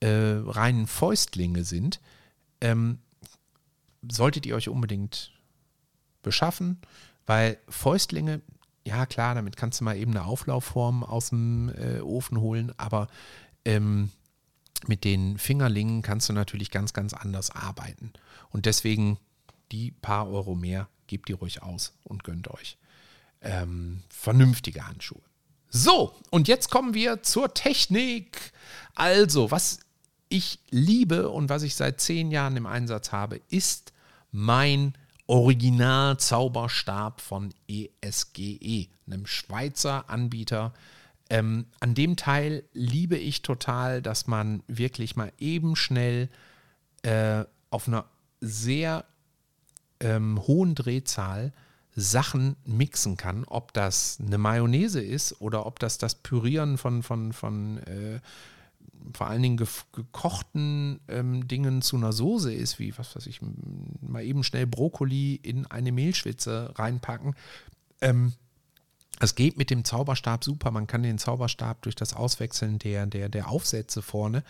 [0.00, 2.00] äh, reinen Fäustlinge sind,
[2.60, 2.98] ähm,
[4.08, 5.32] solltet ihr euch unbedingt
[6.22, 6.80] beschaffen,
[7.26, 8.40] weil Fäustlinge,
[8.86, 13.08] ja klar, damit kannst du mal eben eine Auflaufform aus dem äh, Ofen holen, aber
[13.64, 14.10] ähm,
[14.86, 18.12] mit den Fingerlingen kannst du natürlich ganz, ganz anders arbeiten.
[18.50, 19.18] Und deswegen
[19.72, 22.78] die paar Euro mehr, gebt die ruhig aus und gönnt euch
[23.40, 25.22] ähm, vernünftige Handschuhe.
[25.70, 28.52] So, und jetzt kommen wir zur Technik.
[28.94, 29.80] Also, was
[30.28, 33.92] ich liebe und was ich seit zehn Jahren im Einsatz habe, ist
[34.30, 34.94] mein
[35.26, 40.72] Original-Zauberstab von ESGE, e, einem Schweizer Anbieter.
[41.30, 46.28] Ähm, an dem Teil liebe ich total, dass man wirklich mal eben schnell
[47.02, 48.06] äh, auf einer
[48.40, 49.04] sehr
[50.00, 51.52] ähm, hohen Drehzahl
[51.94, 57.32] Sachen mixen kann, ob das eine Mayonnaise ist oder ob das das Pürieren von, von,
[57.32, 58.20] von äh,
[59.14, 59.56] vor allen Dingen
[59.92, 63.40] gekochten ähm, Dingen zu einer Soße ist, wie was weiß ich,
[64.00, 67.34] mal eben schnell Brokkoli in eine Mehlschwitze reinpacken.
[68.00, 68.32] Ähm,
[69.20, 70.70] es geht mit dem Zauberstab super.
[70.70, 74.44] Man kann den Zauberstab durch das Auswechseln der, der, der Aufsätze vorne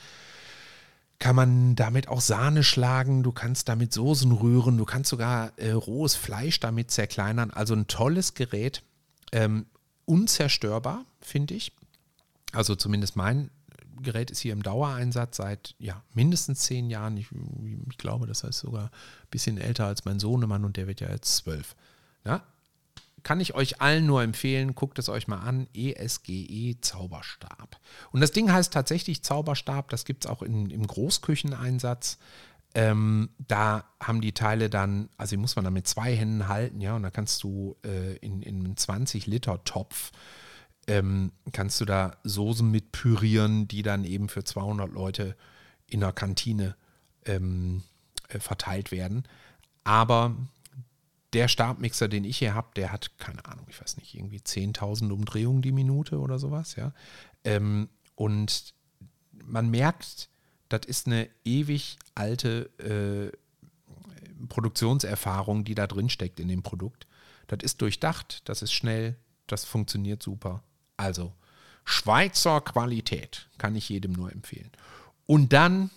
[1.18, 5.72] kann man damit auch Sahne schlagen, du kannst damit Soßen rühren, du kannst sogar äh,
[5.72, 7.50] rohes Fleisch damit zerkleinern.
[7.50, 8.82] Also ein tolles Gerät,
[9.32, 9.66] ähm,
[10.04, 11.72] unzerstörbar, finde ich.
[12.52, 13.50] Also zumindest mein
[14.00, 17.16] Gerät ist hier im Dauereinsatz seit ja, mindestens zehn Jahren.
[17.16, 17.26] Ich,
[17.90, 21.10] ich glaube, das heißt sogar ein bisschen älter als mein Sohnemann und der wird ja
[21.10, 21.74] jetzt zwölf.
[22.24, 22.44] Ja,
[23.28, 27.78] kann ich euch allen nur empfehlen, guckt es euch mal an, ESGE e Zauberstab.
[28.10, 32.16] Und das Ding heißt tatsächlich Zauberstab, das gibt es auch in, im Großkücheneinsatz.
[32.74, 36.80] Ähm, da haben die Teile dann, also die muss man dann mit zwei Händen halten,
[36.80, 40.10] ja, und da kannst du äh, in, in einem 20-Liter-Topf,
[40.86, 45.36] ähm, kannst du da Soßen mit pürieren, die dann eben für 200 Leute
[45.86, 46.76] in der Kantine
[47.26, 47.82] ähm,
[48.28, 49.24] äh, verteilt werden.
[49.84, 50.34] Aber
[51.32, 55.10] der Stabmixer, den ich hier habe, der hat, keine Ahnung, ich weiß nicht, irgendwie 10.000
[55.10, 56.92] Umdrehungen die Minute oder sowas, ja.
[57.44, 58.74] Ähm, und
[59.44, 60.30] man merkt,
[60.68, 63.36] das ist eine ewig alte äh,
[64.48, 67.06] Produktionserfahrung, die da drin steckt in dem Produkt.
[67.46, 70.62] Das ist durchdacht, das ist schnell, das funktioniert super.
[70.96, 71.32] Also,
[71.84, 74.70] Schweizer Qualität kann ich jedem nur empfehlen.
[75.26, 75.90] Und dann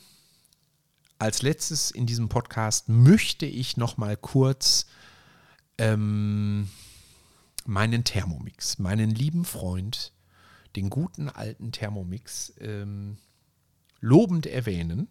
[1.20, 4.88] als letztes in diesem Podcast möchte ich noch mal kurz
[5.78, 6.70] ähm,
[7.66, 10.14] meinen Thermomix, meinen lieben Freund,
[10.76, 13.18] den guten alten Thermomix, ähm,
[14.00, 15.10] lobend erwähnen.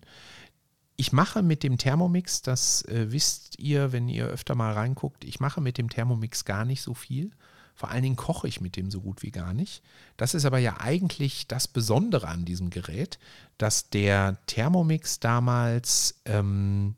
[0.97, 5.41] Ich mache mit dem Thermomix, das äh, wisst ihr, wenn ihr öfter mal reinguckt, ich
[5.41, 7.31] mache mit dem Thermomix gar nicht so viel.
[7.75, 9.83] Vor allen Dingen koche ich mit dem so gut wie gar nicht.
[10.19, 13.19] Das ist aber ja eigentlich das Besondere an diesem Gerät,
[13.57, 16.97] dass der Thermomix damals ähm,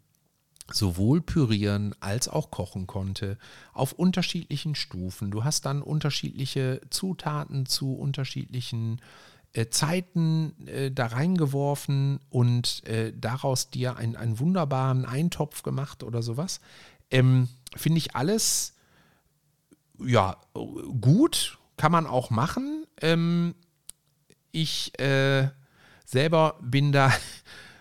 [0.74, 3.38] sowohl pürieren als auch kochen konnte,
[3.72, 5.30] auf unterschiedlichen Stufen.
[5.30, 9.00] Du hast dann unterschiedliche Zutaten zu unterschiedlichen
[9.52, 16.22] äh, Zeiten äh, da reingeworfen und äh, daraus dir ein, einen wunderbaren Eintopf gemacht oder
[16.22, 16.60] sowas.
[17.10, 18.74] Ähm, Finde ich alles
[20.04, 20.36] ja
[21.00, 22.86] gut, kann man auch machen.
[23.00, 23.54] Ähm,
[24.50, 25.48] ich äh,
[26.04, 27.12] selber bin da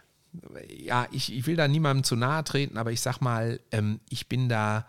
[0.70, 4.28] ja, ich, ich will da niemandem zu nahe treten, aber ich sag mal, ähm, ich
[4.28, 4.86] bin da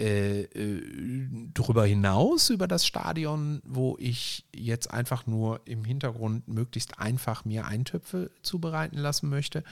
[0.00, 6.98] äh, äh, darüber hinaus über das Stadion, wo ich jetzt einfach nur im Hintergrund möglichst
[6.98, 9.62] einfach mir Eintöpfe zubereiten lassen möchte.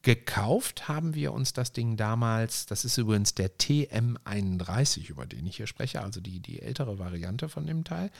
[0.00, 5.56] Gekauft haben wir uns das Ding damals, das ist übrigens der TM31, über den ich
[5.56, 8.10] hier spreche, also die, die ältere Variante von dem Teil,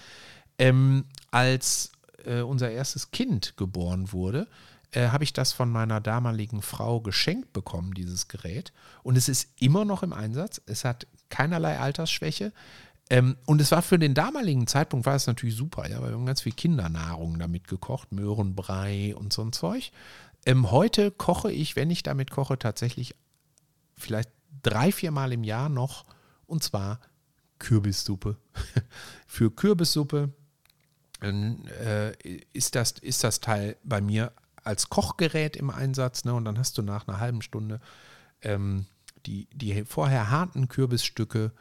[0.59, 1.93] ähm, als
[2.27, 4.49] äh, unser erstes Kind geboren wurde
[4.95, 8.73] äh, habe ich das von meiner damaligen Frau geschenkt bekommen, dieses Gerät.
[9.03, 10.61] Und es ist immer noch im Einsatz.
[10.67, 12.53] Es hat keinerlei Altersschwäche.
[13.11, 16.17] Ähm, und es war für den damaligen Zeitpunkt war es natürlich super, ja, weil wir
[16.17, 19.93] haben ganz viel Kindernahrung damit gekocht, Möhrenbrei und so ein Zeug.
[20.47, 23.15] Ähm, heute koche ich, wenn ich damit koche, tatsächlich
[23.97, 24.31] vielleicht
[24.63, 26.05] drei, vier Mal im Jahr noch
[26.47, 27.01] und zwar
[27.59, 28.37] Kürbissuppe.
[29.27, 30.33] für Kürbissuppe
[31.21, 32.13] äh,
[32.53, 34.33] ist, das, ist das Teil bei mir
[34.65, 36.25] als Kochgerät im Einsatz.
[36.25, 36.35] Ne?
[36.35, 37.81] Und dann hast du nach einer halben Stunde
[38.43, 38.87] ähm,
[39.27, 41.53] die, die vorher harten Kürbisstücke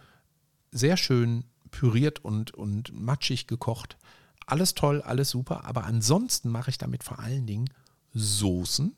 [0.71, 3.97] sehr schön püriert und, und matschig gekocht.
[4.45, 5.65] Alles toll, alles super.
[5.65, 7.69] Aber ansonsten mache ich damit vor allen Dingen
[8.13, 8.95] Soßen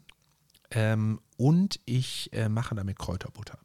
[0.71, 3.59] ähm, und ich äh, mache damit Kräuterbutter.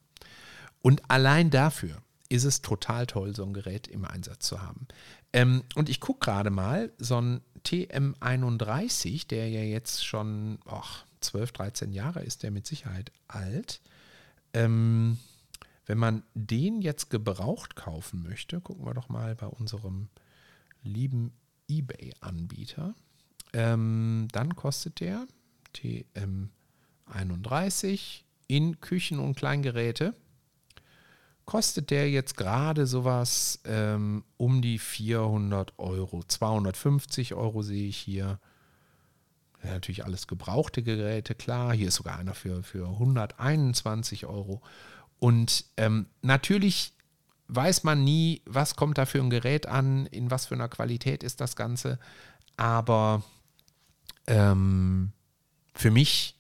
[0.83, 4.87] Und allein dafür ist es total toll, so ein Gerät im Einsatz zu haben.
[5.33, 10.83] Ähm, und ich gucke gerade mal, so ein TM31, der ja jetzt schon oh,
[11.21, 13.81] 12, 13 Jahre ist, der mit Sicherheit alt.
[14.53, 15.19] Ähm,
[15.87, 20.09] wenn man den jetzt gebraucht kaufen möchte, gucken wir doch mal bei unserem
[20.83, 21.33] lieben
[21.69, 22.95] eBay-Anbieter.
[23.53, 25.27] Ähm, dann kostet der
[25.75, 30.15] TM31 in Küchen und Kleingeräte.
[31.51, 36.23] Kostet der jetzt gerade sowas ähm, um die 400 Euro.
[36.23, 38.39] 250 Euro sehe ich hier.
[39.65, 41.73] Ja, natürlich alles gebrauchte Geräte, klar.
[41.73, 44.63] Hier ist sogar einer für, für 121 Euro.
[45.19, 46.93] Und ähm, natürlich
[47.49, 51.25] weiß man nie, was kommt da für ein Gerät an, in was für einer Qualität
[51.25, 51.99] ist das Ganze.
[52.57, 53.25] Aber
[54.29, 55.11] ähm,
[55.75, 56.37] für mich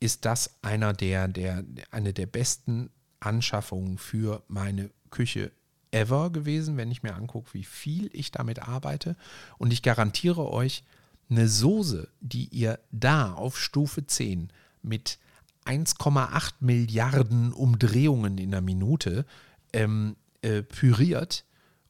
[0.00, 2.88] ist das einer der, der, eine der besten
[3.20, 5.52] Anschaffungen für meine Küche
[5.90, 9.16] ever gewesen, wenn ich mir angucke, wie viel ich damit arbeite.
[9.58, 10.84] Und ich garantiere euch,
[11.28, 14.50] eine Soße, die ihr da auf Stufe 10
[14.82, 15.18] mit
[15.64, 19.26] 1,8 Milliarden Umdrehungen in der Minute
[19.72, 21.44] ähm, äh, püriert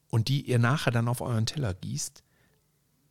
[0.08, 2.22] und die ihr nachher dann auf euren Teller gießt,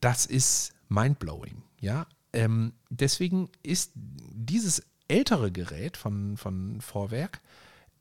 [0.02, 1.62] das ist mindblowing.
[1.80, 7.42] Ja, ähm, deswegen ist dieses ältere Gerät von, von Vorwerk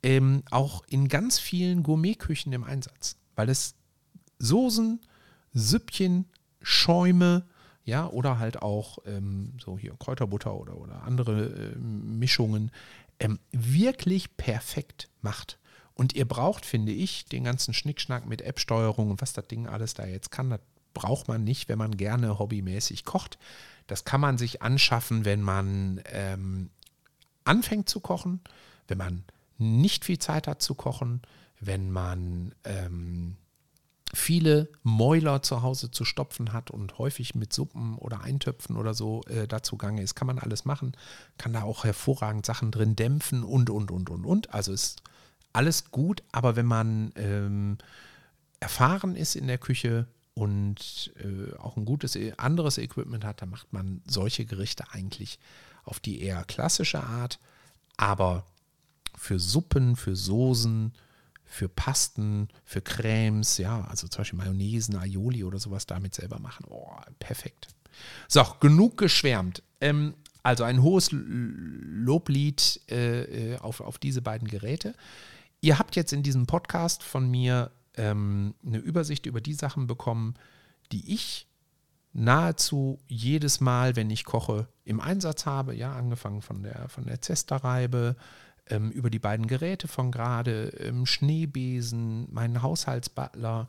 [0.05, 3.73] ähm, auch in ganz vielen Gourmetküchen im Einsatz, weil es
[4.37, 5.01] Soßen,
[5.51, 6.25] Süppchen,
[6.61, 7.47] Schäume,
[7.85, 12.71] ja, oder halt auch ähm, so hier Kräuterbutter oder, oder andere äh, Mischungen
[13.19, 15.57] ähm, wirklich perfekt macht.
[15.95, 19.95] Und ihr braucht, finde ich, den ganzen Schnickschnack mit App-Steuerung und was das Ding alles
[19.95, 20.61] da jetzt kann, das
[20.93, 23.39] braucht man nicht, wenn man gerne hobbymäßig kocht.
[23.87, 26.69] Das kann man sich anschaffen, wenn man ähm,
[27.43, 28.41] anfängt zu kochen,
[28.87, 29.23] wenn man
[29.57, 31.21] nicht viel Zeit hat zu kochen,
[31.59, 33.37] wenn man ähm,
[34.13, 39.21] viele Mäuler zu Hause zu stopfen hat und häufig mit Suppen oder Eintöpfen oder so
[39.27, 40.93] äh, dazu gange ist, kann man alles machen.
[41.37, 44.53] Kann da auch hervorragend Sachen drin dämpfen und, und, und, und, und.
[44.53, 45.01] Also ist
[45.53, 47.77] alles gut, aber wenn man ähm,
[48.59, 53.49] erfahren ist in der Küche und äh, auch ein gutes äh, anderes Equipment hat, dann
[53.49, 55.39] macht man solche Gerichte eigentlich
[55.83, 57.39] auf die eher klassische Art.
[57.97, 58.45] Aber
[59.17, 60.93] für Suppen, für Soßen,
[61.43, 66.65] für Pasten, für Cremes, ja, also zum Beispiel Mayonnaise, Aioli oder sowas damit selber machen.
[66.69, 67.67] Oh, perfekt.
[68.27, 69.63] So, genug geschwärmt.
[69.79, 74.93] Ähm, also ein hohes Loblied äh, äh auf, auf diese beiden Geräte.
[75.61, 80.35] Ihr habt jetzt in diesem Podcast von mir ähm, eine Übersicht über die Sachen bekommen,
[80.91, 81.47] die ich
[82.13, 85.75] nahezu jedes Mal, wenn ich koche, im Einsatz habe.
[85.75, 88.15] Ja, angefangen von der, von der Zesterreibe,
[88.69, 93.67] ähm, über die beiden Geräte von gerade, ähm, Schneebesen, meinen Haushaltsbutler,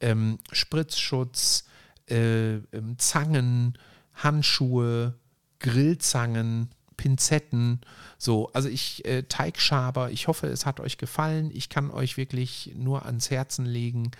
[0.00, 1.64] ähm, Spritzschutz,
[2.08, 3.78] äh, ähm, Zangen,
[4.14, 5.14] Handschuhe,
[5.60, 7.80] Grillzangen, Pinzetten,
[8.18, 11.50] so, also ich, äh, Teigschaber, ich hoffe, es hat euch gefallen.
[11.52, 14.12] Ich kann euch wirklich nur ans Herzen legen,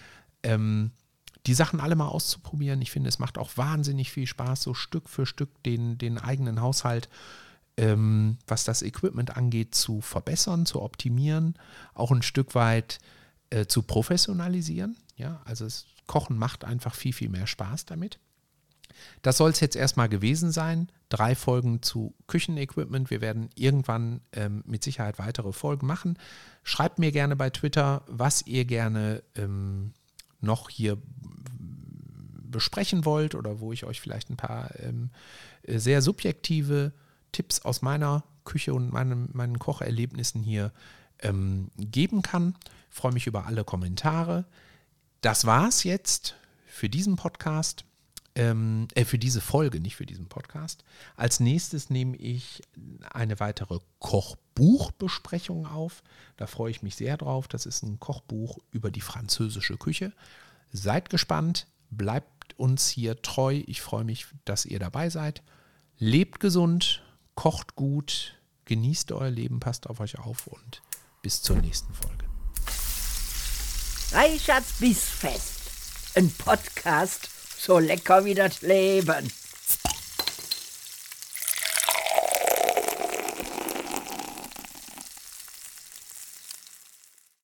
[0.42, 0.90] ähm,
[1.46, 2.80] die Sachen alle mal auszuprobieren.
[2.82, 6.60] Ich finde, es macht auch wahnsinnig viel Spaß, so Stück für Stück den, den eigenen
[6.60, 7.08] Haushalt,
[7.76, 11.54] ähm, was das Equipment angeht, zu verbessern, zu optimieren,
[11.94, 12.98] auch ein Stück weit
[13.50, 14.96] äh, zu professionalisieren.
[15.16, 18.18] Ja, also das Kochen macht einfach viel, viel mehr Spaß damit.
[19.22, 20.88] Das soll es jetzt erstmal gewesen sein.
[21.08, 23.10] Drei Folgen zu Küchenequipment.
[23.10, 26.18] Wir werden irgendwann ähm, mit Sicherheit weitere Folgen machen.
[26.62, 29.92] Schreibt mir gerne bei Twitter, was ihr gerne ähm,
[30.40, 30.98] noch hier
[32.42, 35.10] besprechen wollt oder wo ich euch vielleicht ein paar ähm,
[35.66, 36.92] sehr subjektive
[37.34, 40.72] Tipps aus meiner Küche und meinem, meinen Kocherlebnissen hier
[41.20, 42.54] ähm, geben kann.
[42.90, 44.46] Ich freue mich über alle Kommentare.
[45.20, 47.84] Das war's jetzt für diesen Podcast
[48.34, 50.84] ähm, äh, für diese Folge, nicht für diesen Podcast.
[51.16, 52.62] Als nächstes nehme ich
[53.12, 56.02] eine weitere Kochbuchbesprechung auf.
[56.36, 57.48] Da freue ich mich sehr drauf.
[57.48, 60.12] Das ist ein Kochbuch über die französische Küche.
[60.72, 63.62] Seid gespannt, bleibt uns hier treu.
[63.66, 65.42] Ich freue mich, dass ihr dabei seid.
[65.98, 67.03] Lebt gesund,
[67.34, 70.82] kocht gut, genießt euer Leben, passt auf euch auf und
[71.22, 72.24] bis zur nächsten Folge.
[74.12, 79.30] Reichards Bissfest, ein Podcast so lecker wie das Leben.